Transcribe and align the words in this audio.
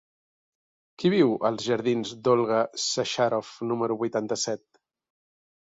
Qui 1.03 1.11
viu 1.15 1.35
als 1.49 1.61
jardins 1.67 2.15
d'Olga 2.29 2.63
Sacharoff 2.87 3.53
número 3.73 4.03
vuitanta-set? 4.05 4.67